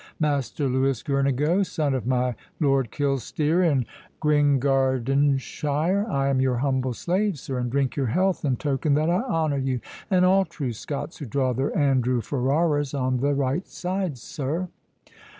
—Master 0.19 0.67
Louis 0.67 1.03
Girnigo, 1.03 1.61
son 1.63 1.93
of 1.93 2.07
my 2.07 2.33
Lord 2.59 2.89
Kilsteer, 2.89 3.61
in 3.61 3.85
Gringardenshire, 4.19 6.09
I 6.09 6.27
am 6.29 6.41
your 6.41 6.55
humble 6.57 6.93
slave, 6.95 7.37
sir, 7.37 7.59
and 7.59 7.69
drink 7.71 7.95
your 7.95 8.07
health, 8.07 8.43
in 8.43 8.55
token 8.55 8.95
that 8.95 9.11
I 9.11 9.21
honour 9.21 9.59
you, 9.59 9.79
and 10.09 10.25
all 10.25 10.43
true 10.45 10.73
Scots 10.73 11.17
who 11.19 11.27
draw 11.27 11.53
their 11.53 11.77
Andrew 11.77 12.19
Ferraras 12.19 12.95
on 12.99 13.17
the 13.19 13.35
right 13.35 13.67
side, 13.67 14.17
sir." 14.17 14.69